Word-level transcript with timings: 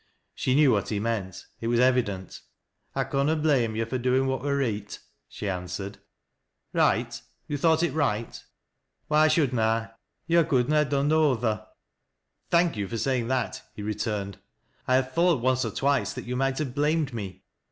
She 0.33 0.55
knew 0.55 0.71
what 0.71 0.89
he 0.89 0.99
meant, 0.99 1.45
it 1.59 1.67
was 1.67 1.79
evident." 1.79 2.41
I 2.95 3.03
conna 3.03 3.35
blame 3.35 3.75
yo' 3.75 3.85
fur 3.85 3.99
doin' 3.99 4.25
what 4.25 4.41
were 4.41 4.57
reet," 4.57 4.97
she 5.29 5.47
answered." 5.47 5.99
Kight,— 6.75 7.21
you 7.47 7.55
thought 7.55 7.83
it 7.83 7.91
right?"" 7.93 8.43
Why 9.09 9.27
should 9.27 9.53
na 9.53 9.61
I? 9.61 9.89
Yo' 10.25 10.43
couldna 10.43 10.83
ha' 10.83 10.89
done 10.89 11.09
no 11.09 11.33
other.'"" 11.33 11.67
Thank 12.49 12.77
you 12.77 12.87
for 12.87 12.97
saying 12.97 13.27
that," 13.27 13.61
he 13.75 13.83
returned." 13.83 14.39
1 14.85 15.03
havf 15.03 15.11
thought 15.11 15.39
once 15.39 15.63
or 15.65 15.69
twice 15.71 16.13
that 16.13 16.25
you 16.25 16.35
might 16.35 16.57
have 16.57 16.73
blamed 16.73 17.13
me." 17.13 17.43